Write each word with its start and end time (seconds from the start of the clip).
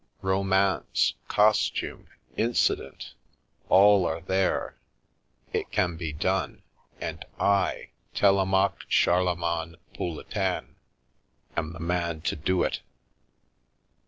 Romance— 0.23 1.13
costume— 1.37 2.07
incident— 2.35 3.13
all 3.69 4.03
are 4.03 4.21
there. 4.21 4.75
It 5.53 5.71
can 5.71 5.95
be 5.95 6.11
done, 6.11 6.63
and 6.99 7.23
I, 7.39 7.91
Telemaque 8.15 8.85
Charlemagne 8.89 9.75
Pouletin, 9.93 10.73
am 11.55 11.73
the 11.73 11.79
man 11.79 12.21
to 12.21 12.35
do 12.35 12.63
it 12.63 12.79